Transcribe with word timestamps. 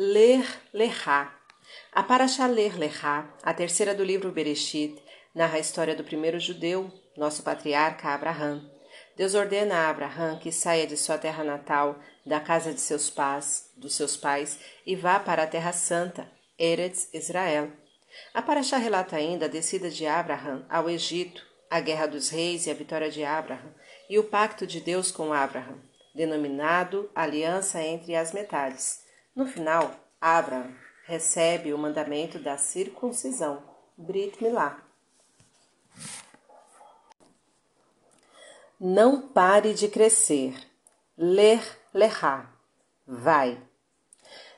Ler 0.00 0.46
Lechá. 0.72 1.34
A 1.92 2.04
Parashá 2.04 2.46
Ler 2.46 2.78
Lechá, 2.78 3.28
a 3.42 3.52
terceira 3.52 3.92
do 3.92 4.04
livro 4.04 4.30
Bereshit, 4.30 4.96
narra 5.34 5.56
a 5.56 5.58
história 5.58 5.96
do 5.96 6.04
primeiro 6.04 6.38
judeu, 6.38 6.88
nosso 7.16 7.42
patriarca 7.42 8.10
Abraham. 8.10 8.70
Deus 9.16 9.34
ordena 9.34 9.74
a 9.74 9.90
Abraham 9.90 10.38
que 10.38 10.52
saia 10.52 10.86
de 10.86 10.96
sua 10.96 11.18
terra 11.18 11.42
natal, 11.42 11.98
da 12.24 12.38
casa 12.38 12.72
de 12.72 12.80
seus 12.80 13.10
pais, 13.10 13.72
dos 13.76 13.96
seus 13.96 14.16
pais, 14.16 14.60
e 14.86 14.94
vá 14.94 15.18
para 15.18 15.42
a 15.42 15.46
terra 15.48 15.72
santa, 15.72 16.30
Eretz 16.56 17.12
Israel. 17.12 17.68
A 18.32 18.40
Parashá 18.40 18.76
relata 18.76 19.16
ainda 19.16 19.46
a 19.46 19.48
descida 19.48 19.90
de 19.90 20.06
Abraham 20.06 20.64
ao 20.70 20.88
Egito, 20.88 21.44
a 21.68 21.80
guerra 21.80 22.06
dos 22.06 22.28
reis 22.28 22.68
e 22.68 22.70
a 22.70 22.74
vitória 22.74 23.10
de 23.10 23.24
Abraham, 23.24 23.74
e 24.08 24.16
o 24.16 24.22
pacto 24.22 24.64
de 24.64 24.80
Deus 24.80 25.10
com 25.10 25.32
Abraham, 25.32 25.82
denominado 26.14 27.10
aliança 27.16 27.82
entre 27.82 28.14
as 28.14 28.32
metades. 28.32 29.07
No 29.38 29.46
final, 29.46 29.94
Abraham 30.20 30.74
recebe 31.06 31.72
o 31.72 31.78
mandamento 31.78 32.40
da 32.40 32.58
circuncisão, 32.58 33.62
Brit 33.96 34.42
Milá. 34.42 34.82
Não 38.80 39.28
pare 39.28 39.74
de 39.74 39.86
crescer. 39.86 40.56
Ler, 41.16 41.62
lerá. 41.94 42.50
Vai. 43.06 43.62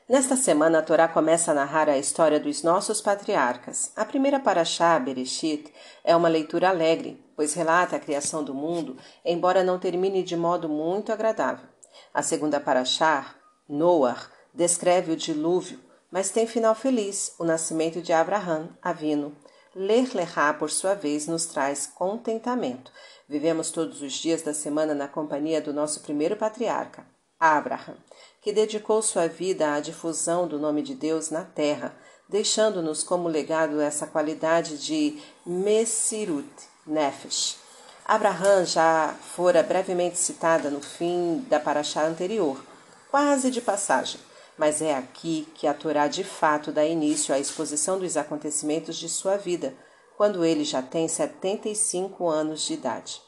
Nesta 0.09 0.35
semana, 0.35 0.79
a 0.79 0.81
Torá 0.81 1.07
começa 1.07 1.51
a 1.51 1.53
narrar 1.53 1.87
a 1.87 1.99
história 1.99 2.39
dos 2.39 2.63
nossos 2.63 2.99
patriarcas. 3.01 3.91
A 3.95 4.03
primeira 4.03 4.39
paraxá, 4.39 4.97
Bereshit, 4.97 5.71
é 6.03 6.15
uma 6.15 6.27
leitura 6.27 6.69
alegre, 6.69 7.23
pois 7.35 7.53
relata 7.53 7.97
a 7.97 7.99
criação 7.99 8.43
do 8.43 8.55
mundo, 8.55 8.97
embora 9.23 9.63
não 9.63 9.77
termine 9.77 10.23
de 10.23 10.35
modo 10.35 10.67
muito 10.67 11.11
agradável. 11.11 11.69
A 12.11 12.23
segunda 12.23 12.59
paraxá, 12.59 13.35
Noah, 13.69 14.40
descreve 14.53 15.11
o 15.11 15.15
dilúvio, 15.15 15.79
mas 16.11 16.29
tem 16.29 16.45
final 16.45 16.75
feliz, 16.75 17.33
o 17.39 17.45
nascimento 17.45 18.01
de 18.01 18.11
Abraham, 18.11 18.69
Avino. 18.81 19.35
Ler 19.73 20.13
Lechá, 20.13 20.53
por 20.53 20.69
sua 20.69 20.93
vez, 20.93 21.27
nos 21.27 21.45
traz 21.45 21.87
contentamento. 21.87 22.91
Vivemos 23.29 23.71
todos 23.71 24.01
os 24.01 24.11
dias 24.13 24.41
da 24.41 24.53
semana 24.53 24.93
na 24.93 25.07
companhia 25.07 25.61
do 25.61 25.73
nosso 25.73 26.01
primeiro 26.01 26.35
patriarca, 26.35 27.05
Abraham, 27.39 27.95
que 28.41 28.51
dedicou 28.51 29.01
sua 29.01 29.29
vida 29.29 29.73
à 29.73 29.79
difusão 29.79 30.45
do 30.45 30.59
nome 30.59 30.81
de 30.81 30.93
Deus 30.93 31.29
na 31.29 31.45
terra, 31.45 31.95
deixando-nos 32.27 33.03
como 33.03 33.29
legado 33.29 33.79
essa 33.79 34.05
qualidade 34.05 34.77
de 34.77 35.17
Messirut 35.45 36.49
Nefesh. 36.85 37.57
Abraham 38.03 38.65
já 38.65 39.15
fora 39.21 39.63
brevemente 39.63 40.17
citada 40.17 40.69
no 40.69 40.81
fim 40.81 41.45
da 41.47 41.61
paraxá 41.61 42.05
anterior, 42.05 42.61
quase 43.09 43.49
de 43.49 43.61
passagem 43.61 44.19
mas 44.61 44.79
é 44.79 44.93
aqui 44.93 45.47
que 45.55 45.65
a 45.65 45.73
Torá 45.73 46.07
de 46.07 46.23
fato 46.23 46.71
dá 46.71 46.85
início 46.85 47.33
à 47.33 47.39
exposição 47.39 47.97
dos 47.97 48.15
acontecimentos 48.15 48.95
de 48.95 49.09
sua 49.09 49.35
vida, 49.35 49.73
quando 50.15 50.45
ele 50.45 50.63
já 50.63 50.83
tem 50.83 51.07
75 51.07 52.29
anos 52.29 52.61
de 52.67 52.75
idade. 52.75 53.19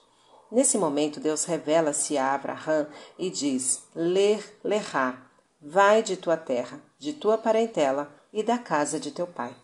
Nesse 0.51 0.77
momento, 0.77 1.19
Deus 1.19 1.43
revela-se 1.45 2.19
a 2.19 2.35
Abraão 2.35 2.85
e 3.17 3.31
diz: 3.31 3.81
Ler, 3.95 4.59
lerá, 4.63 5.25
vai 5.59 6.03
de 6.03 6.17
tua 6.17 6.37
terra, 6.37 6.79
de 6.99 7.13
tua 7.13 7.35
parentela 7.35 8.13
e 8.31 8.43
da 8.43 8.59
casa 8.59 8.99
de 8.99 9.09
teu 9.09 9.25
pai. 9.25 9.55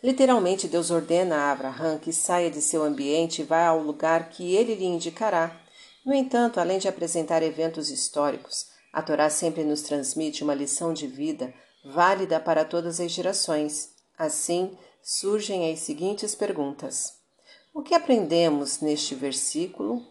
Literalmente, 0.00 0.68
Deus 0.68 0.92
ordena 0.92 1.38
a 1.38 1.50
Abraão 1.50 1.98
que 1.98 2.12
saia 2.12 2.52
de 2.52 2.62
seu 2.62 2.84
ambiente 2.84 3.42
e 3.42 3.44
vá 3.44 3.66
ao 3.66 3.80
lugar 3.80 4.30
que 4.30 4.54
ele 4.54 4.76
lhe 4.76 4.86
indicará. 4.86 5.60
No 6.06 6.14
entanto, 6.14 6.60
além 6.60 6.78
de 6.78 6.86
apresentar 6.86 7.42
eventos 7.42 7.90
históricos, 7.90 8.69
a 8.92 9.02
Torá 9.02 9.30
sempre 9.30 9.64
nos 9.64 9.82
transmite 9.82 10.42
uma 10.42 10.54
lição 10.54 10.92
de 10.92 11.06
vida 11.06 11.52
válida 11.84 12.40
para 12.40 12.64
todas 12.64 13.00
as 13.00 13.10
gerações. 13.10 13.90
Assim, 14.18 14.76
surgem 15.02 15.72
as 15.72 15.80
seguintes 15.80 16.34
perguntas: 16.34 17.14
O 17.72 17.82
que 17.82 17.94
aprendemos 17.94 18.80
neste 18.80 19.14
versículo? 19.14 20.06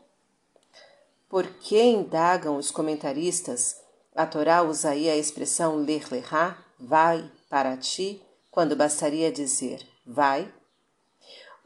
Por 1.27 1.45
que 1.45 1.81
indagam 1.81 2.57
os 2.57 2.71
comentaristas? 2.71 3.79
A 4.15 4.25
Torá 4.25 4.63
usa 4.63 4.89
aí 4.89 5.09
a 5.09 5.15
expressão 5.15 5.75
ler 5.75 6.11
lerá, 6.11 6.57
vai 6.79 7.31
para 7.47 7.77
ti, 7.77 8.21
quando 8.49 8.75
bastaria 8.75 9.31
dizer 9.31 9.85
vai? 10.09 10.51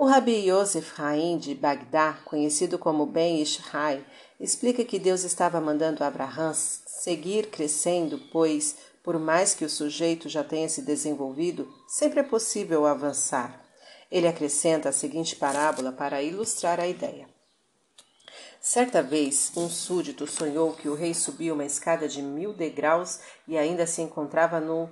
O 0.04 0.06
Rabi 0.06 0.50
Yosef 0.50 1.02
Haim 1.02 1.38
de 1.38 1.56
Bagdá, 1.56 2.20
conhecido 2.26 2.78
como 2.78 3.06
Ben 3.06 3.42
Ishai, 3.42 4.06
explica 4.38 4.84
que 4.84 5.00
Deus 5.00 5.24
estava 5.24 5.62
mandando 5.62 6.04
Abraão 6.04 6.54
seguir 6.54 7.50
crescendo, 7.50 8.20
pois, 8.30 8.76
por 9.02 9.18
mais 9.18 9.54
que 9.54 9.64
o 9.64 9.70
sujeito 9.70 10.28
já 10.28 10.44
tenha 10.44 10.68
se 10.68 10.82
desenvolvido, 10.82 11.74
sempre 11.88 12.20
é 12.20 12.24
possível 12.24 12.86
avançar. 12.86 13.66
Ele 14.12 14.28
acrescenta 14.28 14.90
a 14.90 14.92
seguinte 14.92 15.38
parábola 15.38 15.94
para 15.94 16.22
ilustrar 16.22 16.82
a 16.82 16.88
ideia. 16.90 17.26
Certa 18.60 19.02
vez, 19.02 19.54
um 19.56 19.70
súdito 19.70 20.28
sonhou 20.28 20.74
que 20.74 20.90
o 20.90 20.96
rei 20.96 21.14
subia 21.14 21.54
uma 21.54 21.64
escada 21.64 22.10
de 22.10 22.22
mil 22.22 22.52
degraus 22.52 23.22
e 23.48 23.58
ainda 23.58 23.88
se 23.88 24.02
encontrava 24.02 24.60
no, 24.60 24.90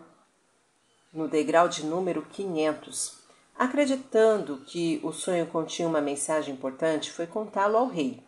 no 1.12 1.28
degrau 1.28 1.68
de 1.68 1.86
número 1.86 2.22
500. 2.22 3.21
Acreditando 3.58 4.58
que 4.66 5.00
o 5.04 5.12
sonho 5.12 5.46
continha 5.48 5.88
uma 5.88 6.02
mensagem 6.02 6.54
importante, 6.54 7.12
foi 7.12 7.28
contá-lo 7.28 7.78
ao 7.78 7.88
rei. 7.88 8.24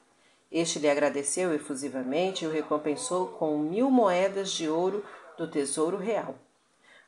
Este 0.51 0.77
lhe 0.77 0.87
agradeceu 0.87 1.53
efusivamente 1.53 2.45
e 2.45 2.47
o 2.47 2.51
recompensou 2.51 3.27
com 3.27 3.57
mil 3.57 3.89
moedas 3.89 4.51
de 4.51 4.69
ouro 4.69 5.03
do 5.37 5.47
tesouro 5.49 5.97
real. 5.97 6.35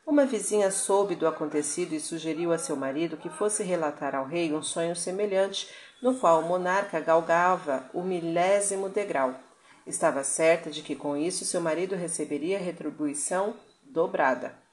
Uma 0.06 0.26
vizinha 0.26 0.70
soube 0.72 1.16
do 1.16 1.28
acontecido 1.28 1.94
e 1.94 2.00
sugeriu 2.00 2.52
a 2.52 2.58
seu 2.58 2.76
marido 2.76 3.18
que 3.18 3.30
fosse 3.30 3.64
relatar 3.64 4.16
ao 4.16 4.26
rei 4.26 4.54
um 4.54 4.62
sonho 4.62 4.96
semelhante, 4.96 5.68
no 6.02 6.16
qual 6.16 6.42
o 6.42 6.48
monarca 6.48 7.00
galgava 7.00 7.90
o 7.94 8.02
milésimo 8.02 8.90
degrau. 8.90 9.36
Estava 9.86 10.24
certa 10.24 10.70
de 10.70 10.82
que 10.82 10.96
com 10.96 11.16
isso 11.16 11.46
seu 11.46 11.62
marido 11.62 11.96
receberia 11.96 12.58
retribuição 12.58 13.56
dobrada. 13.84 14.65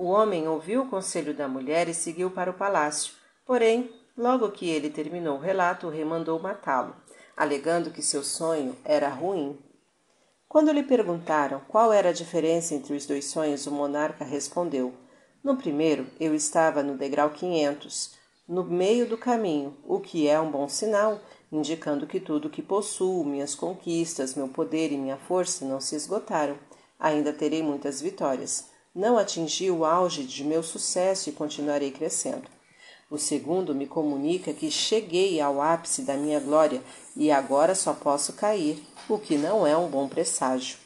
O 0.00 0.06
homem 0.06 0.48
ouviu 0.48 0.84
o 0.84 0.88
conselho 0.88 1.34
da 1.34 1.46
mulher 1.46 1.86
e 1.86 1.92
seguiu 1.92 2.30
para 2.30 2.50
o 2.50 2.54
palácio. 2.54 3.12
Porém, 3.44 3.92
logo 4.16 4.50
que 4.50 4.66
ele 4.66 4.88
terminou 4.88 5.36
o 5.36 5.40
relato, 5.40 5.86
o 5.88 5.90
rei 5.90 6.06
mandou 6.06 6.38
matá-lo 6.38 6.96
alegando 7.36 7.90
que 7.90 8.00
seu 8.00 8.22
sonho 8.22 8.74
era 8.82 9.10
ruim. 9.10 9.58
Quando 10.48 10.72
lhe 10.72 10.82
perguntaram 10.82 11.60
qual 11.68 11.92
era 11.92 12.08
a 12.08 12.14
diferença 12.14 12.74
entre 12.74 12.94
os 12.94 13.04
dois 13.04 13.26
sonhos, 13.26 13.66
o 13.66 13.70
monarca 13.70 14.24
respondeu: 14.24 14.94
No 15.44 15.54
primeiro, 15.58 16.06
eu 16.18 16.34
estava 16.34 16.82
no 16.82 16.96
degrau 16.96 17.28
500, 17.28 18.14
no 18.48 18.64
meio 18.64 19.06
do 19.06 19.18
caminho, 19.18 19.76
o 19.86 20.00
que 20.00 20.28
é 20.28 20.40
um 20.40 20.50
bom 20.50 20.66
sinal, 20.66 21.20
indicando 21.52 22.06
que 22.06 22.20
tudo 22.20 22.48
que 22.48 22.62
possuo, 22.62 23.22
minhas 23.22 23.54
conquistas, 23.54 24.34
meu 24.34 24.48
poder 24.48 24.92
e 24.92 24.96
minha 24.96 25.18
força 25.18 25.62
não 25.66 25.78
se 25.78 25.94
esgotaram. 25.94 26.56
Ainda 26.98 27.34
terei 27.34 27.62
muitas 27.62 28.00
vitórias. 28.00 28.69
Não 28.94 29.16
atingi 29.16 29.70
o 29.70 29.84
auge 29.84 30.24
de 30.24 30.42
meu 30.42 30.64
sucesso 30.64 31.28
e 31.28 31.32
continuarei 31.32 31.92
crescendo. 31.92 32.48
O 33.08 33.18
segundo 33.18 33.74
me 33.74 33.86
comunica 33.86 34.52
que 34.52 34.70
cheguei 34.70 35.40
ao 35.40 35.62
ápice 35.62 36.02
da 36.02 36.14
minha 36.14 36.40
glória 36.40 36.82
e 37.16 37.30
agora 37.30 37.74
só 37.74 37.92
posso 37.92 38.32
cair, 38.32 38.82
o 39.08 39.18
que 39.18 39.36
não 39.36 39.64
é 39.64 39.76
um 39.76 39.88
bom 39.88 40.08
presságio. 40.08 40.76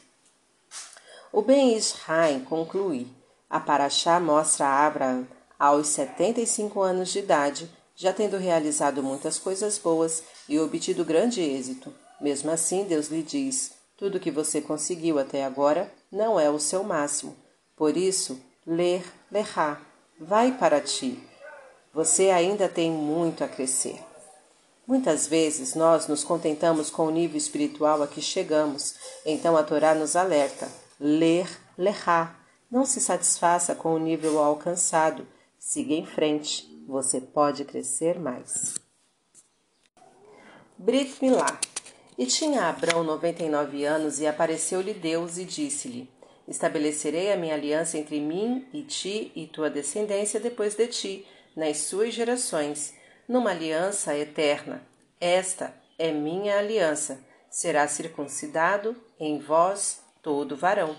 O 1.33 1.41
Ben 1.41 1.75
Israel 1.75 2.41
conclui: 2.41 3.07
a 3.49 3.59
Paraxá 3.59 4.19
mostra 4.19 4.67
a 4.67 4.85
Abraão, 4.85 5.27
aos 5.57 5.87
75 5.87 6.81
anos 6.81 7.09
de 7.09 7.19
idade, 7.19 7.69
já 7.95 8.13
tendo 8.13 8.37
realizado 8.37 9.01
muitas 9.01 9.39
coisas 9.39 9.77
boas 9.79 10.23
e 10.47 10.59
obtido 10.59 11.03
grande 11.03 11.41
êxito. 11.41 11.93
Mesmo 12.21 12.51
assim, 12.51 12.83
Deus 12.83 13.07
lhe 13.07 13.23
diz: 13.23 13.73
tudo 13.97 14.19
que 14.19 14.29
você 14.29 14.61
conseguiu 14.61 15.17
até 15.17 15.43
agora 15.43 15.91
não 16.11 16.39
é 16.39 16.49
o 16.49 16.59
seu 16.59 16.83
máximo. 16.83 17.44
Por 17.75 17.97
isso, 17.97 18.39
ler, 18.65 19.03
lerá, 19.31 19.81
vai 20.19 20.57
para 20.57 20.79
ti 20.79 21.21
você 21.95 22.29
ainda 22.29 22.67
tem 22.67 22.91
muito 22.91 23.41
a 23.41 23.47
crescer. 23.47 23.97
Muitas 24.85 25.27
vezes 25.27 25.75
nós 25.75 26.09
nos 26.09 26.25
contentamos 26.25 26.91
com 26.91 27.07
o 27.07 27.09
nível 27.09 27.37
espiritual 27.37 28.03
a 28.03 28.07
que 28.07 28.21
chegamos, 28.21 28.95
então 29.25 29.55
a 29.55 29.63
Torá 29.63 29.95
nos 29.95 30.17
alerta: 30.17 30.67
ler, 30.99 31.47
lerá. 31.77 32.35
Não 32.69 32.85
se 32.85 32.99
satisfaça 32.99 33.73
com 33.73 33.93
o 33.93 33.99
nível 33.99 34.43
alcançado, 34.43 35.25
siga 35.57 35.93
em 35.93 36.05
frente, 36.05 36.67
você 36.85 37.21
pode 37.21 37.63
crescer 37.63 38.19
mais. 38.19 38.75
Brit 40.77 41.15
Milá. 41.21 41.57
E 42.17 42.25
tinha 42.25 42.67
Abrão 42.67 43.03
noventa 43.03 43.43
e 43.43 43.49
nove 43.49 43.85
anos, 43.85 44.19
e 44.19 44.27
apareceu-lhe 44.27 44.93
Deus 44.93 45.37
e 45.37 45.45
disse-lhe: 45.45 46.09
Estabelecerei 46.47 47.31
a 47.31 47.37
minha 47.37 47.55
aliança 47.55 47.97
entre 47.97 48.19
mim 48.19 48.67
e 48.71 48.83
ti 48.83 49.31
e 49.35 49.47
tua 49.47 49.69
descendência 49.69 50.39
depois 50.39 50.75
de 50.75 50.87
ti 50.87 51.27
nas 51.55 51.77
suas 51.77 52.13
gerações, 52.13 52.93
numa 53.27 53.51
aliança 53.51 54.15
eterna. 54.15 54.81
Esta 55.19 55.73
é 55.97 56.11
minha 56.11 56.57
aliança. 56.59 57.19
Será 57.49 57.87
circuncidado 57.87 58.95
em 59.19 59.39
vós 59.39 60.01
todo 60.21 60.55
varão. 60.55 60.95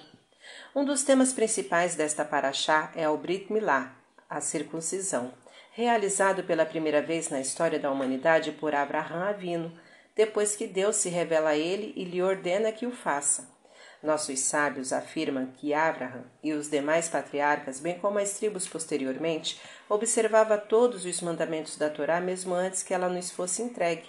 Um 0.74 0.84
dos 0.84 1.02
temas 1.02 1.32
principais 1.32 1.94
desta 1.94 2.24
paraxá 2.24 2.92
é 2.96 3.08
o 3.08 3.16
Brit 3.16 3.52
Milá, 3.52 3.94
a 4.28 4.40
circuncisão, 4.40 5.32
realizado 5.72 6.42
pela 6.44 6.64
primeira 6.64 7.02
vez 7.02 7.28
na 7.28 7.40
história 7.40 7.78
da 7.78 7.90
humanidade 7.90 8.52
por 8.52 8.74
Abraham 8.74 9.28
Avino, 9.28 9.78
depois 10.14 10.56
que 10.56 10.66
Deus 10.66 10.96
se 10.96 11.10
revela 11.10 11.50
a 11.50 11.56
ele 11.56 11.92
e 11.94 12.04
lhe 12.04 12.22
ordena 12.22 12.72
que 12.72 12.86
o 12.86 12.90
faça. 12.90 13.55
Nossos 14.02 14.40
sábios 14.40 14.92
afirmam 14.92 15.46
que 15.56 15.72
Abraham 15.72 16.24
e 16.42 16.52
os 16.52 16.68
demais 16.70 17.08
patriarcas, 17.08 17.80
bem 17.80 17.98
como 17.98 18.18
as 18.18 18.38
tribos 18.38 18.68
posteriormente, 18.68 19.60
observava 19.88 20.58
todos 20.58 21.04
os 21.04 21.20
mandamentos 21.20 21.76
da 21.76 21.88
Torá 21.88 22.20
mesmo 22.20 22.54
antes 22.54 22.82
que 22.82 22.92
ela 22.92 23.08
nos 23.08 23.30
fosse 23.30 23.62
entregue. 23.62 24.08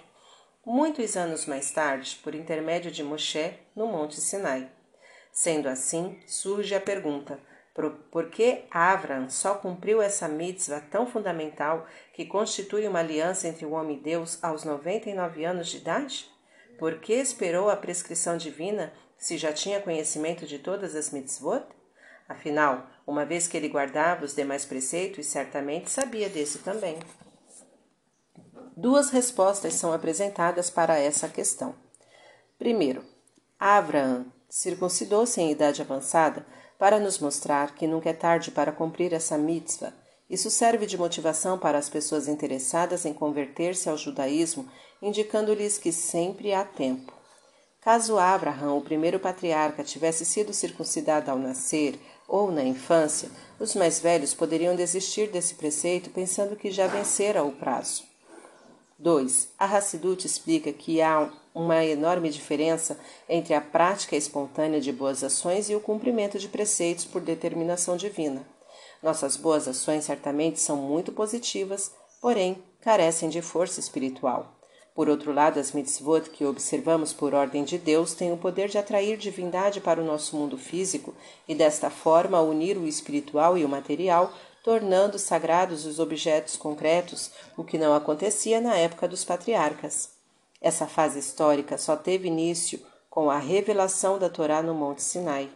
Muitos 0.64 1.16
anos 1.16 1.46
mais 1.46 1.70
tarde, 1.70 2.20
por 2.22 2.34
intermédio 2.34 2.90
de 2.90 3.02
Moshe, 3.02 3.54
no 3.74 3.86
Monte 3.86 4.20
Sinai. 4.20 4.70
Sendo 5.32 5.68
assim, 5.68 6.20
surge 6.26 6.74
a 6.74 6.80
pergunta: 6.80 7.38
por 8.10 8.28
que 8.28 8.64
Avram 8.70 9.30
só 9.30 9.54
cumpriu 9.54 10.02
essa 10.02 10.26
mitzvah 10.26 10.80
tão 10.80 11.06
fundamental 11.06 11.86
que 12.12 12.26
constitui 12.26 12.86
uma 12.88 12.98
aliança 12.98 13.46
entre 13.46 13.64
o 13.64 13.70
homem 13.70 13.96
e 13.96 14.00
Deus 14.00 14.42
aos 14.42 14.64
99 14.64 15.44
anos 15.44 15.68
de 15.68 15.76
idade? 15.76 16.28
Por 16.76 16.98
que 16.98 17.14
esperou 17.14 17.70
a 17.70 17.76
prescrição 17.76 18.36
divina 18.36 18.92
se 19.18 19.36
já 19.36 19.52
tinha 19.52 19.80
conhecimento 19.80 20.46
de 20.46 20.58
todas 20.58 20.94
as 20.94 21.10
mitzvot? 21.10 21.64
Afinal, 22.28 22.86
uma 23.06 23.24
vez 23.24 23.48
que 23.48 23.56
ele 23.56 23.68
guardava 23.68 24.24
os 24.24 24.34
demais 24.34 24.64
preceitos, 24.64 25.26
certamente 25.26 25.90
sabia 25.90 26.28
desse 26.28 26.58
também. 26.58 26.98
Duas 28.76 29.10
respostas 29.10 29.74
são 29.74 29.92
apresentadas 29.92 30.70
para 30.70 30.98
essa 30.98 31.28
questão. 31.28 31.74
Primeiro, 32.58 33.04
Abraão 33.58 34.26
circuncidou-se 34.48 35.40
em 35.40 35.50
idade 35.50 35.82
avançada 35.82 36.46
para 36.78 37.00
nos 37.00 37.18
mostrar 37.18 37.74
que 37.74 37.88
nunca 37.88 38.10
é 38.10 38.12
tarde 38.12 38.52
para 38.52 38.70
cumprir 38.70 39.12
essa 39.12 39.36
mitzvah. 39.36 39.92
Isso 40.30 40.50
serve 40.50 40.86
de 40.86 40.96
motivação 40.96 41.58
para 41.58 41.76
as 41.76 41.88
pessoas 41.88 42.28
interessadas 42.28 43.04
em 43.04 43.12
converter-se 43.12 43.88
ao 43.88 43.96
judaísmo, 43.96 44.70
indicando-lhes 45.02 45.76
que 45.76 45.90
sempre 45.90 46.52
há 46.52 46.64
tempo. 46.64 47.17
Caso 47.88 48.18
Abraham, 48.18 48.74
o 48.74 48.82
primeiro 48.82 49.18
patriarca, 49.18 49.82
tivesse 49.82 50.22
sido 50.22 50.52
circuncidado 50.52 51.30
ao 51.30 51.38
nascer 51.38 51.98
ou 52.28 52.52
na 52.52 52.62
infância, 52.62 53.30
os 53.58 53.74
mais 53.74 53.98
velhos 53.98 54.34
poderiam 54.34 54.76
desistir 54.76 55.30
desse 55.30 55.54
preceito 55.54 56.10
pensando 56.10 56.54
que 56.54 56.70
já 56.70 56.86
vencera 56.86 57.42
o 57.42 57.50
prazo. 57.50 58.02
2. 58.98 59.48
A 59.58 59.64
Hassidut 59.64 60.26
explica 60.26 60.70
que 60.70 61.00
há 61.00 61.32
uma 61.54 61.82
enorme 61.82 62.28
diferença 62.28 63.00
entre 63.26 63.54
a 63.54 63.60
prática 63.62 64.14
espontânea 64.14 64.82
de 64.82 64.92
boas 64.92 65.24
ações 65.24 65.70
e 65.70 65.74
o 65.74 65.80
cumprimento 65.80 66.38
de 66.38 66.46
preceitos 66.46 67.06
por 67.06 67.22
determinação 67.22 67.96
divina. 67.96 68.46
Nossas 69.02 69.34
boas 69.34 69.66
ações 69.66 70.04
certamente 70.04 70.60
são 70.60 70.76
muito 70.76 71.10
positivas, 71.10 71.90
porém 72.20 72.62
carecem 72.82 73.30
de 73.30 73.40
força 73.40 73.80
espiritual. 73.80 74.57
Por 74.98 75.08
outro 75.08 75.32
lado, 75.32 75.60
as 75.60 75.70
mitzvot 75.70 76.28
que 76.28 76.44
observamos 76.44 77.12
por 77.12 77.32
ordem 77.32 77.62
de 77.62 77.78
Deus 77.78 78.14
têm 78.14 78.32
o 78.32 78.36
poder 78.36 78.68
de 78.68 78.78
atrair 78.78 79.16
divindade 79.16 79.80
para 79.80 80.00
o 80.00 80.04
nosso 80.04 80.36
mundo 80.36 80.58
físico 80.58 81.14
e, 81.46 81.54
desta 81.54 81.88
forma, 81.88 82.40
unir 82.40 82.76
o 82.76 82.84
espiritual 82.84 83.56
e 83.56 83.64
o 83.64 83.68
material 83.68 84.32
tornando 84.64 85.16
sagrados 85.16 85.86
os 85.86 86.00
objetos 86.00 86.56
concretos, 86.56 87.30
o 87.56 87.62
que 87.62 87.78
não 87.78 87.94
acontecia 87.94 88.60
na 88.60 88.74
época 88.74 89.06
dos 89.06 89.22
patriarcas. 89.22 90.10
Essa 90.60 90.88
fase 90.88 91.20
histórica 91.20 91.78
só 91.78 91.94
teve 91.94 92.26
início 92.26 92.80
com 93.08 93.30
a 93.30 93.38
revelação 93.38 94.18
da 94.18 94.28
Torá 94.28 94.64
no 94.64 94.74
Monte 94.74 95.04
Sinai. 95.04 95.48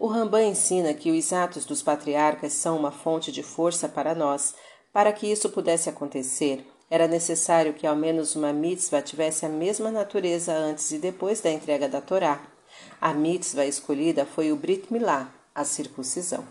O 0.00 0.08
Rambam 0.08 0.42
ensina 0.42 0.92
que 0.94 1.12
os 1.12 1.32
atos 1.32 1.64
dos 1.64 1.80
patriarcas 1.80 2.54
são 2.54 2.76
uma 2.76 2.90
fonte 2.90 3.30
de 3.30 3.44
força 3.44 3.88
para 3.88 4.16
nós. 4.16 4.56
Para 4.92 5.12
que 5.12 5.30
isso 5.30 5.48
pudesse 5.50 5.88
acontecer, 5.88 6.66
era 6.90 7.06
necessário 7.06 7.72
que 7.72 7.86
ao 7.86 7.94
menos 7.94 8.34
uma 8.34 8.52
mitzvah 8.52 9.00
tivesse 9.00 9.46
a 9.46 9.48
mesma 9.48 9.92
natureza 9.92 10.52
antes 10.52 10.90
e 10.90 10.98
depois 10.98 11.40
da 11.40 11.48
entrega 11.48 11.88
da 11.88 12.00
Torá. 12.00 12.42
A 13.00 13.14
mitzvah 13.14 13.64
escolhida 13.64 14.26
foi 14.26 14.50
o 14.50 14.56
Brit 14.56 14.92
Milá, 14.92 15.32
a 15.54 15.64
circuncisão. 15.64 16.44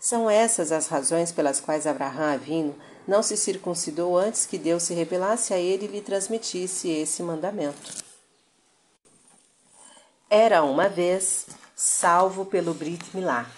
São 0.00 0.30
essas 0.30 0.72
as 0.72 0.86
razões 0.86 1.30
pelas 1.32 1.60
quais 1.60 1.86
Abraão 1.86 2.32
Avino 2.32 2.74
não 3.06 3.22
se 3.22 3.36
circuncidou 3.36 4.16
antes 4.16 4.46
que 4.46 4.56
Deus 4.56 4.84
se 4.84 4.94
revelasse 4.94 5.52
a 5.52 5.58
ele 5.58 5.84
e 5.84 5.88
lhe 5.88 6.00
transmitisse 6.00 6.88
esse 6.88 7.22
mandamento. 7.22 8.08
Era 10.30 10.62
uma 10.62 10.88
vez 10.88 11.46
salvo 11.74 12.44
pelo 12.46 12.74
Brit 12.74 13.04
Milá. 13.14 13.50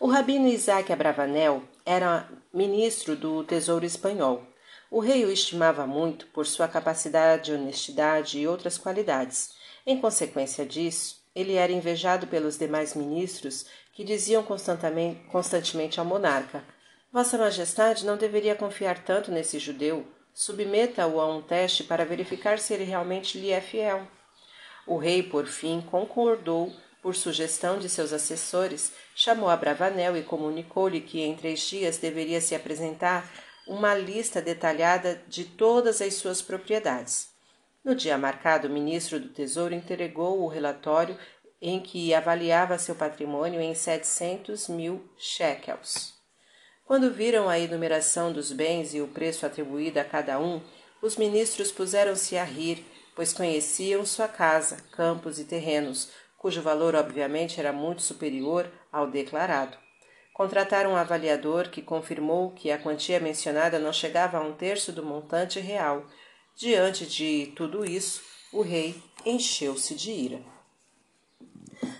O 0.00 0.08
rabino 0.08 0.48
Isaac 0.48 0.92
Abravanel 0.92 1.62
era 1.84 2.28
ministro 2.52 3.16
do 3.16 3.42
Tesouro 3.44 3.84
Espanhol. 3.84 4.42
O 4.90 5.00
rei 5.00 5.24
o 5.24 5.30
estimava 5.30 5.86
muito 5.86 6.26
por 6.28 6.46
sua 6.46 6.66
capacidade, 6.66 7.52
honestidade 7.52 8.38
e 8.38 8.48
outras 8.48 8.78
qualidades. 8.78 9.50
Em 9.86 10.00
consequência 10.00 10.64
disso, 10.64 11.22
ele 11.34 11.54
era 11.54 11.70
invejado 11.70 12.26
pelos 12.26 12.56
demais 12.56 12.94
ministros 12.94 13.66
que 13.92 14.02
diziam 14.02 14.42
constantemente, 14.42 16.00
ao 16.00 16.06
monarca: 16.06 16.64
Vossa 17.12 17.36
Majestade 17.36 18.06
não 18.06 18.16
deveria 18.16 18.54
confiar 18.54 19.02
tanto 19.04 19.30
nesse 19.30 19.58
judeu. 19.58 20.06
Submeta-o 20.32 21.20
a 21.20 21.26
um 21.28 21.42
teste 21.42 21.84
para 21.84 22.04
verificar 22.04 22.58
se 22.58 22.72
ele 22.72 22.84
realmente 22.84 23.38
lhe 23.38 23.50
é 23.50 23.60
fiel. 23.60 24.06
O 24.86 24.96
rei, 24.96 25.22
por 25.22 25.46
fim, 25.46 25.82
concordou, 25.82 26.72
por 27.02 27.14
sugestão 27.14 27.78
de 27.78 27.88
seus 27.88 28.12
assessores, 28.12 28.92
chamou 29.14 29.50
a 29.50 29.56
Bravanel 29.56 30.16
e 30.16 30.22
comunicou-lhe 30.22 31.00
que 31.00 31.20
em 31.20 31.34
três 31.34 31.60
dias 31.60 31.98
deveria 31.98 32.40
se 32.40 32.54
apresentar 32.54 33.28
uma 33.68 33.94
lista 33.94 34.40
detalhada 34.40 35.22
de 35.28 35.44
todas 35.44 36.00
as 36.00 36.14
suas 36.14 36.40
propriedades. 36.40 37.28
No 37.84 37.94
dia 37.94 38.18
marcado, 38.18 38.66
o 38.66 38.70
ministro 38.70 39.20
do 39.20 39.28
Tesouro 39.28 39.74
entregou 39.74 40.42
o 40.42 40.48
relatório 40.48 41.16
em 41.60 41.80
que 41.80 42.14
avaliava 42.14 42.78
seu 42.78 42.94
patrimônio 42.94 43.60
em 43.60 43.74
setecentos 43.74 44.68
mil 44.68 45.08
shekels. 45.16 46.14
Quando 46.84 47.12
viram 47.12 47.48
a 47.48 47.58
enumeração 47.58 48.32
dos 48.32 48.50
bens 48.50 48.94
e 48.94 49.00
o 49.00 49.08
preço 49.08 49.44
atribuído 49.44 50.00
a 50.00 50.04
cada 50.04 50.40
um, 50.40 50.62
os 51.02 51.16
ministros 51.16 51.70
puseram-se 51.70 52.38
a 52.38 52.44
rir, 52.44 52.84
pois 53.14 53.32
conheciam 53.32 54.06
sua 54.06 54.28
casa, 54.28 54.78
campos 54.92 55.38
e 55.38 55.44
terrenos, 55.44 56.10
cujo 56.38 56.62
valor 56.62 56.94
obviamente 56.94 57.60
era 57.60 57.72
muito 57.72 58.00
superior 58.00 58.70
ao 58.90 59.10
declarado. 59.10 59.76
Contrataram 60.38 60.92
um 60.92 60.96
avaliador 60.96 61.68
que 61.68 61.82
confirmou 61.82 62.52
que 62.52 62.70
a 62.70 62.78
quantia 62.78 63.18
mencionada 63.18 63.76
não 63.80 63.92
chegava 63.92 64.38
a 64.38 64.40
um 64.40 64.52
terço 64.52 64.92
do 64.92 65.04
montante 65.04 65.58
real. 65.58 66.04
Diante 66.54 67.06
de 67.06 67.52
tudo 67.56 67.84
isso, 67.84 68.22
o 68.52 68.62
rei 68.62 68.94
encheu-se 69.26 69.96
de 69.96 70.12
ira. 70.12 70.40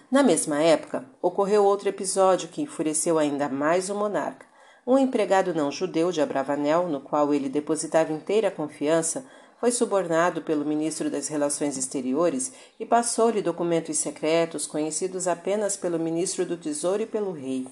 Na 0.09 0.23
mesma 0.23 0.63
época, 0.63 1.05
ocorreu 1.21 1.65
outro 1.65 1.89
episódio 1.89 2.49
que 2.49 2.63
enfureceu 2.63 3.19
ainda 3.19 3.49
mais 3.49 3.91
o 3.91 3.95
monarca. 3.97 4.47
Um 4.87 4.97
empregado 4.97 5.53
não 5.53 5.73
judeu 5.73 6.13
de 6.13 6.21
Abravanel, 6.21 6.87
no 6.87 7.01
qual 7.01 7.35
ele 7.35 7.49
depositava 7.49 8.13
inteira 8.13 8.53
confiança, 8.53 9.29
foi 9.59 9.73
subornado 9.73 10.43
pelo 10.43 10.65
ministro 10.65 11.11
das 11.11 11.27
Relações 11.27 11.77
Exteriores 11.77 12.53
e 12.79 12.87
passou-lhe 12.87 13.43
documentos 13.43 13.99
secretos 13.99 14.65
conhecidos 14.65 15.27
apenas 15.27 15.77
pelo 15.77 15.99
ministro 15.99 16.47
do 16.47 16.57
Tesouro 16.57 17.03
e 17.03 17.07
pelo 17.07 17.33
rei. 17.33 17.67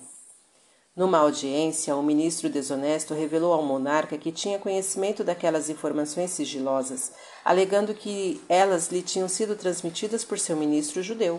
Numa 0.97 1.19
audiência, 1.19 1.95
o 1.95 2.03
ministro 2.03 2.49
desonesto 2.49 3.13
revelou 3.13 3.53
ao 3.53 3.63
monarca 3.63 4.17
que 4.17 4.33
tinha 4.33 4.59
conhecimento 4.59 5.23
daquelas 5.23 5.69
informações 5.69 6.31
sigilosas, 6.31 7.13
alegando 7.45 7.93
que 7.93 8.41
elas 8.49 8.89
lhe 8.89 9.03
tinham 9.03 9.29
sido 9.29 9.55
transmitidas 9.57 10.25
por 10.25 10.39
seu 10.39 10.57
ministro 10.57 11.03
judeu. 11.03 11.39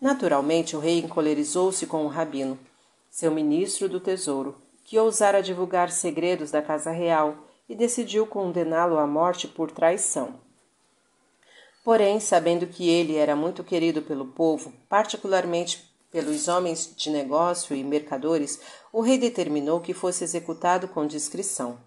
Naturalmente, 0.00 0.76
o 0.76 0.78
rei 0.78 1.00
encolerizou-se 1.00 1.84
com 1.86 2.04
o 2.04 2.08
rabino, 2.08 2.56
seu 3.10 3.32
ministro 3.32 3.88
do 3.88 3.98
tesouro, 3.98 4.54
que 4.84 4.96
ousara 4.96 5.42
divulgar 5.42 5.90
segredos 5.90 6.52
da 6.52 6.62
casa 6.62 6.92
real 6.92 7.36
e 7.68 7.74
decidiu 7.74 8.28
condená-lo 8.28 8.96
à 8.96 9.08
morte 9.08 9.48
por 9.48 9.72
traição. 9.72 10.40
Porém, 11.82 12.20
sabendo 12.20 12.68
que 12.68 12.88
ele 12.88 13.16
era 13.16 13.34
muito 13.34 13.64
querido 13.64 14.02
pelo 14.02 14.26
povo, 14.26 14.72
particularmente 14.88 15.91
pelos 16.12 16.46
homens 16.46 16.94
de 16.94 17.10
negócio 17.10 17.74
e 17.74 17.82
mercadores, 17.82 18.60
o 18.92 19.00
rei 19.00 19.18
determinou 19.18 19.80
que 19.80 19.92
fosse 19.92 20.22
executado 20.22 20.86
com 20.86 21.06
discrição. 21.06 21.80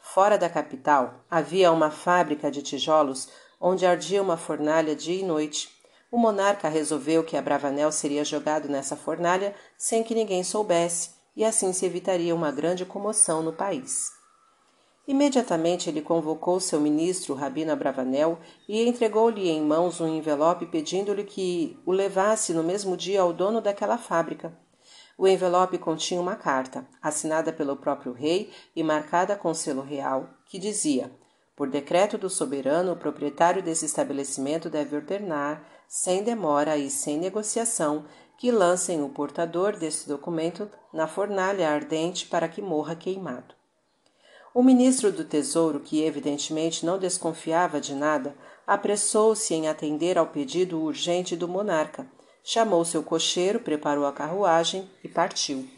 Fora 0.00 0.38
da 0.38 0.48
capital 0.48 1.26
havia 1.30 1.70
uma 1.70 1.90
fábrica 1.90 2.50
de 2.50 2.62
tijolos 2.62 3.28
onde 3.60 3.84
ardia 3.84 4.22
uma 4.22 4.36
fornalha 4.36 4.96
dia 4.96 5.20
e 5.20 5.24
noite 5.24 5.76
o 6.10 6.18
monarca 6.18 6.68
resolveu 6.68 7.24
que 7.24 7.36
Abravanel 7.36 7.90
seria 7.90 8.24
jogado 8.24 8.68
nessa 8.68 8.96
fornalha 8.96 9.54
sem 9.76 10.02
que 10.02 10.14
ninguém 10.14 10.42
soubesse, 10.44 11.10
e 11.34 11.44
assim 11.44 11.72
se 11.72 11.84
evitaria 11.84 12.34
uma 12.34 12.50
grande 12.50 12.86
comoção 12.86 13.42
no 13.42 13.52
país. 13.52 14.15
Imediatamente 15.06 15.88
ele 15.88 16.02
convocou 16.02 16.58
seu 16.58 16.80
ministro, 16.80 17.34
Rabino 17.34 17.70
Abravanel, 17.70 18.40
e 18.68 18.88
entregou-lhe 18.88 19.48
em 19.48 19.62
mãos 19.62 20.00
um 20.00 20.08
envelope 20.08 20.66
pedindo-lhe 20.66 21.22
que 21.22 21.78
o 21.86 21.92
levasse 21.92 22.52
no 22.52 22.64
mesmo 22.64 22.96
dia 22.96 23.20
ao 23.20 23.32
dono 23.32 23.60
daquela 23.60 23.96
fábrica. 23.96 24.58
O 25.16 25.26
envelope 25.26 25.78
continha 25.78 26.20
uma 26.20 26.34
carta, 26.36 26.86
assinada 27.00 27.52
pelo 27.52 27.76
próprio 27.76 28.12
rei 28.12 28.50
e 28.74 28.82
marcada 28.82 29.36
com 29.36 29.54
selo 29.54 29.80
real, 29.80 30.28
que 30.44 30.58
dizia: 30.58 31.10
Por 31.54 31.70
decreto 31.70 32.18
do 32.18 32.28
soberano, 32.28 32.92
o 32.92 32.96
proprietário 32.96 33.62
desse 33.62 33.86
estabelecimento 33.86 34.68
deve 34.68 34.96
ordenar, 34.96 35.64
sem 35.88 36.22
demora 36.22 36.76
e 36.76 36.90
sem 36.90 37.16
negociação, 37.16 38.04
que 38.36 38.50
lancem 38.50 39.02
o 39.02 39.08
portador 39.08 39.76
desse 39.76 40.06
documento 40.06 40.68
na 40.92 41.06
fornalha 41.06 41.70
ardente 41.70 42.26
para 42.26 42.48
que 42.48 42.60
morra 42.60 42.94
queimado. 42.94 43.55
O 44.56 44.62
ministro 44.62 45.12
do 45.12 45.22
Tesouro, 45.22 45.80
que 45.80 46.02
evidentemente 46.02 46.86
não 46.86 46.98
desconfiava 46.98 47.78
de 47.78 47.94
nada, 47.94 48.34
apressou-se 48.66 49.52
em 49.52 49.68
atender 49.68 50.16
ao 50.16 50.28
pedido 50.28 50.80
urgente 50.80 51.36
do 51.36 51.46
monarca. 51.46 52.06
Chamou 52.42 52.82
seu 52.82 53.02
cocheiro, 53.02 53.60
preparou 53.60 54.06
a 54.06 54.12
carruagem 54.14 54.90
e 55.04 55.08
partiu. 55.08 55.68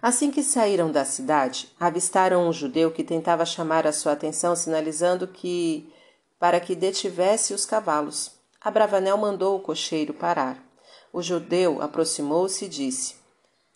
Assim 0.00 0.30
que 0.30 0.42
saíram 0.42 0.90
da 0.90 1.04
cidade, 1.04 1.70
avistaram 1.78 2.48
um 2.48 2.50
judeu 2.50 2.90
que 2.90 3.04
tentava 3.04 3.44
chamar 3.44 3.86
a 3.86 3.92
sua 3.92 4.12
atenção, 4.12 4.56
sinalizando 4.56 5.28
que 5.28 5.92
para 6.40 6.58
que 6.58 6.74
detivesse 6.74 7.52
os 7.52 7.66
cavalos. 7.66 8.30
Abravanel 8.58 9.18
mandou 9.18 9.58
o 9.58 9.60
cocheiro 9.60 10.14
parar. 10.14 10.64
O 11.12 11.20
judeu 11.20 11.82
aproximou-se 11.82 12.64
e 12.64 12.68
disse: 12.70 13.16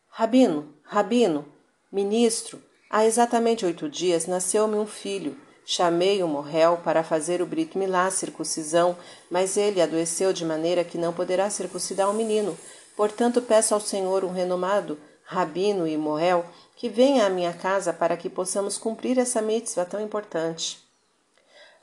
Rabino, 0.08 0.74
Rabino, 0.84 1.44
ministro, 1.92 2.66
Há 2.90 3.04
exatamente 3.04 3.66
oito 3.66 3.86
dias 3.86 4.26
nasceu-me 4.26 4.76
um 4.76 4.86
filho. 4.86 5.36
Chamei 5.62 6.22
o 6.22 6.28
morrel 6.28 6.80
para 6.82 7.04
fazer 7.04 7.42
o 7.42 7.46
brito 7.46 7.76
milá, 7.78 8.10
circuncisão, 8.10 8.96
mas 9.30 9.58
ele 9.58 9.82
adoeceu 9.82 10.32
de 10.32 10.42
maneira 10.42 10.82
que 10.82 10.96
não 10.96 11.12
poderá 11.12 11.50
circuncidar 11.50 12.08
o 12.08 12.14
menino. 12.14 12.56
Portanto, 12.96 13.42
peço 13.42 13.74
ao 13.74 13.80
Senhor 13.80 14.24
um 14.24 14.32
renomado 14.32 14.98
rabino 15.22 15.86
e 15.86 15.98
morrel 15.98 16.46
que 16.74 16.88
venha 16.88 17.26
à 17.26 17.28
minha 17.28 17.52
casa 17.52 17.92
para 17.92 18.16
que 18.16 18.30
possamos 18.30 18.78
cumprir 18.78 19.18
essa 19.18 19.42
mitzvah 19.42 19.84
tão 19.84 20.00
importante. 20.00 20.78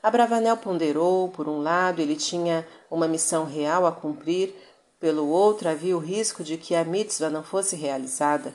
Abravanel 0.02 0.56
ponderou, 0.56 1.28
por 1.28 1.48
um 1.48 1.62
lado, 1.62 2.02
ele 2.02 2.16
tinha 2.16 2.66
uma 2.90 3.06
missão 3.06 3.44
real 3.44 3.86
a 3.86 3.92
cumprir, 3.92 4.52
pelo 4.98 5.28
outro, 5.28 5.68
havia 5.68 5.96
o 5.96 6.00
risco 6.00 6.42
de 6.42 6.56
que 6.56 6.74
a 6.74 6.84
mitzvah 6.84 7.30
não 7.30 7.44
fosse 7.44 7.76
realizada. 7.76 8.52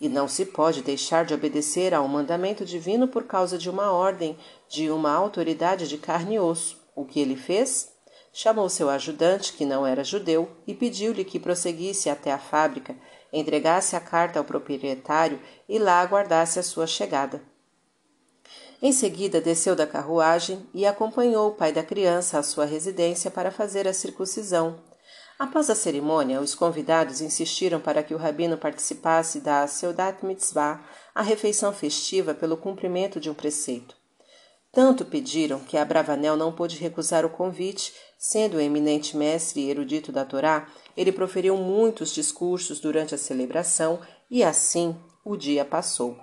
E 0.00 0.08
não 0.08 0.28
se 0.28 0.44
pode 0.44 0.82
deixar 0.82 1.24
de 1.24 1.34
obedecer 1.34 1.92
a 1.92 2.00
um 2.00 2.08
mandamento 2.08 2.64
divino 2.64 3.08
por 3.08 3.24
causa 3.24 3.58
de 3.58 3.68
uma 3.68 3.90
ordem 3.92 4.38
de 4.68 4.90
uma 4.90 5.12
autoridade 5.12 5.88
de 5.88 5.98
carne 5.98 6.36
e 6.36 6.38
osso. 6.38 6.78
O 6.94 7.04
que 7.04 7.18
ele 7.20 7.36
fez? 7.36 7.92
Chamou 8.32 8.68
seu 8.68 8.88
ajudante, 8.88 9.52
que 9.52 9.64
não 9.64 9.86
era 9.86 10.04
judeu, 10.04 10.48
e 10.66 10.74
pediu-lhe 10.74 11.24
que 11.24 11.40
prosseguisse 11.40 12.08
até 12.08 12.30
a 12.30 12.38
fábrica, 12.38 12.94
entregasse 13.32 13.96
a 13.96 14.00
carta 14.00 14.38
ao 14.38 14.44
proprietário 14.44 15.40
e 15.68 15.78
lá 15.78 16.00
aguardasse 16.00 16.58
a 16.58 16.62
sua 16.62 16.86
chegada. 16.86 17.42
Em 18.80 18.92
seguida, 18.92 19.40
desceu 19.40 19.74
da 19.74 19.86
carruagem 19.86 20.64
e 20.72 20.86
acompanhou 20.86 21.48
o 21.48 21.54
pai 21.54 21.72
da 21.72 21.82
criança 21.82 22.38
à 22.38 22.42
sua 22.44 22.64
residência 22.64 23.28
para 23.28 23.50
fazer 23.50 23.88
a 23.88 23.92
circuncisão. 23.92 24.78
Após 25.38 25.70
a 25.70 25.74
cerimônia, 25.76 26.40
os 26.40 26.52
convidados 26.52 27.20
insistiram 27.20 27.78
para 27.78 28.02
que 28.02 28.12
o 28.12 28.18
rabino 28.18 28.58
participasse 28.58 29.38
da 29.38 29.64
Seudat 29.68 30.26
Mitzvah, 30.26 30.84
a 31.14 31.22
refeição 31.22 31.72
festiva 31.72 32.34
pelo 32.34 32.56
cumprimento 32.56 33.20
de 33.20 33.30
um 33.30 33.34
preceito. 33.34 33.96
Tanto 34.72 35.04
pediram 35.04 35.60
que 35.60 35.76
Abravanel 35.76 36.36
não 36.36 36.52
pôde 36.52 36.76
recusar 36.76 37.24
o 37.24 37.30
convite, 37.30 37.94
sendo 38.18 38.56
o 38.56 38.60
eminente 38.60 39.16
mestre 39.16 39.60
e 39.60 39.70
erudito 39.70 40.10
da 40.10 40.24
Torá, 40.24 40.66
ele 40.96 41.12
proferiu 41.12 41.56
muitos 41.56 42.12
discursos 42.12 42.80
durante 42.80 43.14
a 43.14 43.18
celebração 43.18 44.00
e 44.28 44.42
assim 44.42 44.96
o 45.24 45.36
dia 45.36 45.64
passou. 45.64 46.18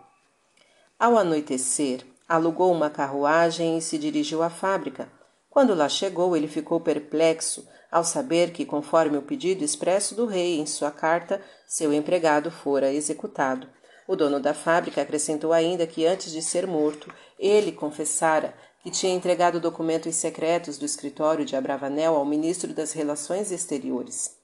Ao 0.99 1.17
anoitecer, 1.17 2.05
alugou 2.27 2.71
uma 2.71 2.89
carruagem 2.89 3.77
e 3.77 3.81
se 3.81 3.97
dirigiu 3.97 4.43
à 4.43 4.49
fábrica. 4.49 5.09
Quando 5.49 5.73
lá 5.73 5.87
chegou, 5.87 6.35
ele 6.35 6.49
ficou 6.49 6.81
perplexo 6.81 7.65
ao 7.91 8.03
saber 8.03 8.51
que, 8.51 8.65
conforme 8.65 9.17
o 9.17 9.21
pedido 9.21 9.63
expresso 9.63 10.15
do 10.15 10.25
rei 10.25 10.59
em 10.59 10.65
sua 10.65 10.91
carta, 10.91 11.41
seu 11.67 11.93
empregado 11.93 12.51
fora 12.51 12.91
executado. 12.91 13.67
O 14.07 14.15
dono 14.15 14.39
da 14.39 14.53
fábrica 14.53 15.01
acrescentou 15.01 15.51
ainda 15.51 15.87
que, 15.87 16.05
antes 16.05 16.31
de 16.31 16.41
ser 16.41 16.67
morto, 16.67 17.13
ele 17.39 17.71
confessara 17.71 18.53
que 18.83 18.91
tinha 18.91 19.13
entregado 19.13 19.59
documentos 19.59 20.15
secretos 20.15 20.77
do 20.77 20.85
escritório 20.85 21.43
de 21.43 21.55
Abravanel 21.55 22.15
ao 22.15 22.23
ministro 22.23 22.71
das 22.73 22.91
Relações 22.91 23.51
Exteriores. 23.51 24.37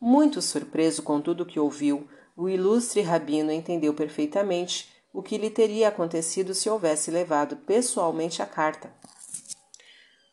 Muito 0.00 0.42
surpreso 0.42 1.02
com 1.02 1.20
tudo 1.20 1.44
o 1.44 1.46
que 1.46 1.60
ouviu, 1.60 2.08
o 2.36 2.48
ilustre 2.48 3.02
rabino 3.02 3.52
entendeu 3.52 3.94
perfeitamente 3.94 4.92
o 5.12 5.22
que 5.22 5.38
lhe 5.38 5.50
teria 5.50 5.88
acontecido 5.88 6.54
se 6.54 6.68
houvesse 6.68 7.10
levado 7.10 7.56
pessoalmente 7.58 8.42
a 8.42 8.46
carta. 8.46 8.92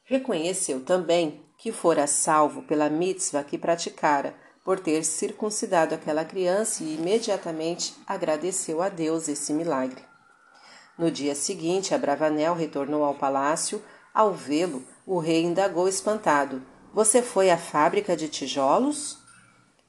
Reconheceu 0.05 0.83
também 0.83 1.43
que 1.59 1.73
fora 1.73 2.07
salvo 2.07 2.63
pela 2.63 2.89
mitzvah 2.89 3.43
que 3.43 3.57
praticara, 3.57 4.33
por 4.63 4.79
ter 4.79 5.03
circuncidado 5.03 5.93
aquela 5.93 6.23
criança 6.23 6.83
e 6.83 6.95
imediatamente 6.95 7.95
agradeceu 8.07 8.81
a 8.81 8.87
Deus 8.87 9.27
esse 9.27 9.51
milagre. 9.51 10.01
No 10.97 11.11
dia 11.11 11.35
seguinte, 11.35 11.93
Abravanel 11.93 12.53
retornou 12.53 13.03
ao 13.03 13.15
palácio. 13.15 13.83
Ao 14.13 14.33
vê-lo, 14.33 14.83
o 15.05 15.19
rei 15.19 15.43
indagou 15.43 15.87
espantado: 15.87 16.61
Você 16.93 17.21
foi 17.21 17.49
à 17.49 17.57
fábrica 17.57 18.15
de 18.15 18.29
tijolos? 18.29 19.17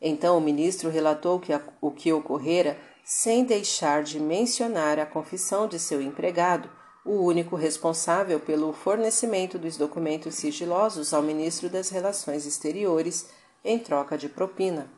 Então 0.00 0.38
o 0.38 0.40
ministro 0.40 0.90
relatou 0.90 1.38
que 1.38 1.52
o 1.80 1.90
que 1.90 2.12
ocorrera, 2.12 2.78
sem 3.04 3.44
deixar 3.44 4.02
de 4.02 4.18
mencionar 4.18 4.98
a 4.98 5.06
confissão 5.06 5.68
de 5.68 5.78
seu 5.78 6.00
empregado, 6.00 6.70
o 7.04 7.12
único 7.12 7.57
responsável 7.57 8.38
pelo 8.38 8.73
fornecimento 8.73 9.59
dos 9.59 9.76
documentos 9.76 10.35
sigilosos 10.35 11.14
ao 11.14 11.23
ministro 11.23 11.69
das 11.69 11.88
Relações 11.88 12.45
Exteriores 12.45 13.28
em 13.64 13.78
troca 13.78 14.19
de 14.19 14.28
propina. 14.28 14.90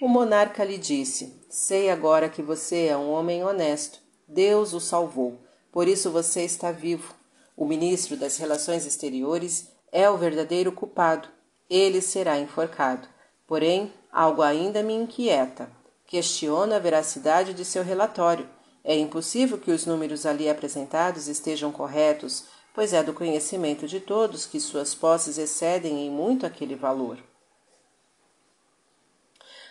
O 0.00 0.08
monarca 0.08 0.64
lhe 0.64 0.78
disse: 0.78 1.42
Sei 1.48 1.90
agora 1.90 2.28
que 2.28 2.42
você 2.42 2.86
é 2.86 2.96
um 2.96 3.10
homem 3.10 3.44
honesto. 3.44 4.00
Deus 4.26 4.72
o 4.72 4.80
salvou. 4.80 5.38
Por 5.70 5.86
isso 5.86 6.10
você 6.10 6.42
está 6.42 6.72
vivo. 6.72 7.14
O 7.56 7.66
ministro 7.66 8.16
das 8.16 8.36
Relações 8.36 8.84
Exteriores 8.84 9.68
é 9.92 10.08
o 10.08 10.16
verdadeiro 10.16 10.72
culpado. 10.72 11.28
Ele 11.68 12.00
será 12.00 12.38
enforcado. 12.38 13.08
Porém, 13.46 13.92
algo 14.10 14.42
ainda 14.42 14.82
me 14.82 14.94
inquieta. 14.94 15.70
Questiono 16.06 16.74
a 16.74 16.78
veracidade 16.78 17.54
de 17.54 17.64
seu 17.64 17.82
relatório 17.82 18.48
é 18.88 18.96
impossível 18.96 19.58
que 19.58 19.72
os 19.72 19.84
números 19.84 20.24
ali 20.24 20.48
apresentados 20.48 21.26
estejam 21.26 21.72
corretos, 21.72 22.44
pois 22.72 22.92
é 22.92 23.02
do 23.02 23.12
conhecimento 23.12 23.88
de 23.88 23.98
todos 23.98 24.46
que 24.46 24.60
suas 24.60 24.94
posses 24.94 25.38
excedem 25.38 26.06
em 26.06 26.10
muito 26.10 26.46
aquele 26.46 26.76
valor. 26.76 27.18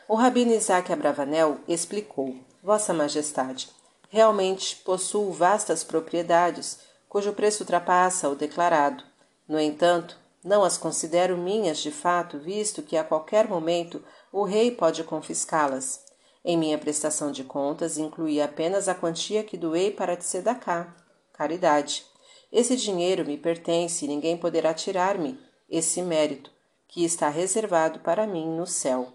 O 0.06 0.16
rabino 0.16 0.52
Isaac 0.52 0.92
Abravanel 0.92 1.60
explicou: 1.66 2.36
Vossa 2.62 2.94
Majestade, 2.94 3.70
realmente 4.10 4.76
possuo 4.84 5.32
vastas 5.32 5.82
propriedades, 5.82 6.80
cujo 7.08 7.32
preço 7.32 7.64
ultrapassa 7.64 8.28
o 8.28 8.36
declarado. 8.36 9.02
No 9.48 9.58
entanto, 9.58 10.20
não 10.44 10.62
as 10.62 10.78
considero 10.78 11.38
minhas 11.38 11.78
de 11.78 11.90
fato, 11.90 12.38
visto 12.38 12.84
que 12.84 12.98
a 12.98 13.04
qualquer 13.04 13.48
momento 13.48 14.04
o 14.30 14.44
rei 14.44 14.72
pode 14.72 15.06
confiscá-las. 15.06 16.05
Em 16.48 16.56
minha 16.56 16.78
prestação 16.78 17.32
de 17.32 17.44
contas, 17.44 17.98
incluí 17.98 18.40
apenas 18.40 18.88
a 18.88 18.94
quantia 18.94 19.44
que 19.44 19.58
doei 19.58 19.90
para 19.90 20.16
Tzedaká, 20.16 20.96
caridade. 21.34 22.06
Esse 22.52 22.76
dinheiro 22.76 23.26
me 23.26 23.36
pertence 23.36 24.06
e 24.06 24.08
ninguém 24.08 24.38
poderá 24.38 24.72
tirar-me 24.72 25.40
esse 25.68 26.04
mérito, 26.04 26.52
que 26.88 27.04
está 27.04 27.30
reservado 27.30 28.00
para 28.02 28.28
mim 28.28 28.48
no 28.48 28.68
céu. 28.68 29.12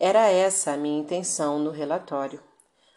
Era 0.00 0.30
essa 0.30 0.72
a 0.72 0.76
minha 0.78 0.98
intenção 0.98 1.58
no 1.58 1.70
relatório. 1.70 2.42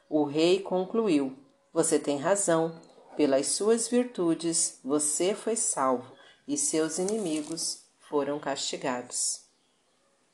O 0.09 0.23
rei 0.23 0.61
concluiu: 0.61 1.37
Você 1.73 1.99
tem 1.99 2.17
razão. 2.17 2.79
Pelas 3.17 3.47
suas 3.47 3.89
virtudes 3.89 4.79
você 4.83 5.35
foi 5.35 5.57
salvo 5.57 6.13
e 6.47 6.57
seus 6.57 6.97
inimigos 6.97 7.83
foram 7.99 8.39
castigados. 8.39 9.44